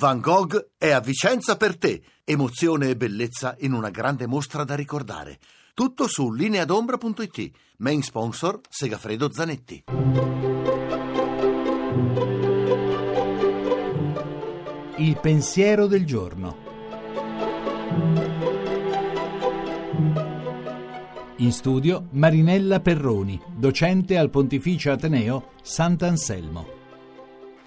[0.00, 2.02] Van Gogh è a Vicenza per te.
[2.24, 5.38] Emozione e bellezza in una grande mostra da ricordare.
[5.74, 7.50] Tutto su lineadombra.it.
[7.76, 9.84] Main sponsor Segafredo Zanetti.
[14.96, 16.56] Il pensiero del giorno.
[21.36, 26.79] In studio Marinella Perroni, docente al Pontificio Ateneo Sant'Anselmo.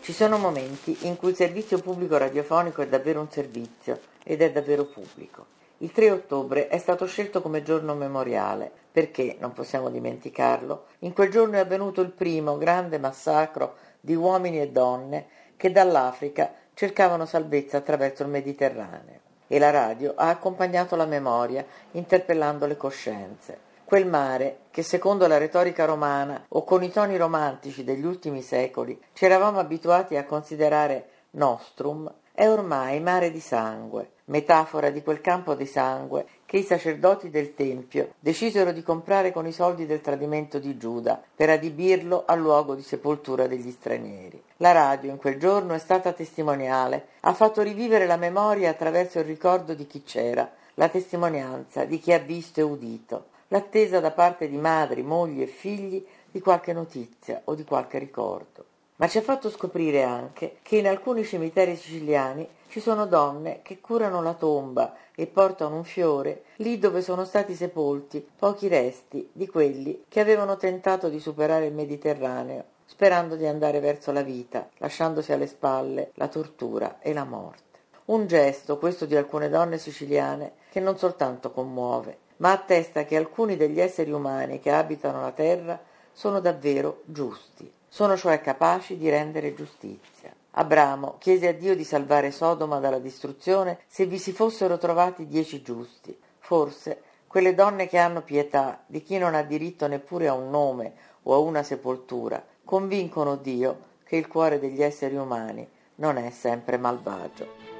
[0.00, 4.50] Ci sono momenti in cui il servizio pubblico radiofonico è davvero un servizio ed è
[4.50, 5.44] davvero pubblico.
[5.78, 11.30] Il 3 ottobre è stato scelto come giorno memoriale perché, non possiamo dimenticarlo, in quel
[11.30, 15.26] giorno è avvenuto il primo grande massacro di uomini e donne
[15.58, 19.20] che dall'Africa cercavano salvezza attraverso il Mediterraneo.
[19.46, 23.68] E la radio ha accompagnato la memoria, interpellando le coscienze.
[23.90, 28.96] Quel mare che secondo la retorica romana o con i toni romantici degli ultimi secoli
[29.14, 35.56] ci eravamo abituati a considerare nostrum, è ormai mare di sangue, metafora di quel campo
[35.56, 40.60] di sangue che i sacerdoti del Tempio decisero di comprare con i soldi del tradimento
[40.60, 44.40] di Giuda per adibirlo al luogo di sepoltura degli stranieri.
[44.58, 49.24] La radio in quel giorno è stata testimoniale, ha fatto rivivere la memoria attraverso il
[49.24, 54.48] ricordo di chi c'era, la testimonianza di chi ha visto e udito l'attesa da parte
[54.48, 58.64] di madri, mogli e figli di qualche notizia o di qualche ricordo.
[58.96, 63.80] Ma ci ha fatto scoprire anche che in alcuni cimiteri siciliani ci sono donne che
[63.80, 69.48] curano la tomba e portano un fiore lì dove sono stati sepolti pochi resti di
[69.48, 75.32] quelli che avevano tentato di superare il Mediterraneo, sperando di andare verso la vita, lasciandosi
[75.32, 77.78] alle spalle la tortura e la morte.
[78.06, 83.56] Un gesto, questo di alcune donne siciliane, che non soltanto commuove, ma attesta che alcuni
[83.56, 85.80] degli esseri umani che abitano la terra
[86.12, 90.34] sono davvero giusti, sono cioè capaci di rendere giustizia.
[90.52, 95.62] Abramo chiese a Dio di salvare Sodoma dalla distruzione se vi si fossero trovati dieci
[95.62, 96.18] giusti.
[96.38, 100.94] Forse quelle donne che hanno pietà di chi non ha diritto neppure a un nome
[101.22, 106.76] o a una sepoltura convincono Dio che il cuore degli esseri umani non è sempre
[106.78, 107.79] malvagio.